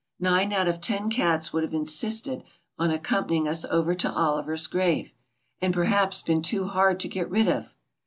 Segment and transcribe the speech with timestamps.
[0.19, 2.43] Nine out often cats would have insisted
[2.75, 5.13] on accompan ying us over to Oliver's grave,
[5.61, 7.75] and perhaps been too hard to get rid of.